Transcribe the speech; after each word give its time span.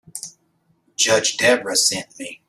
Judge 0.95 1.37
Debra 1.37 1.75
sent 1.75 2.17
me. 2.17 2.39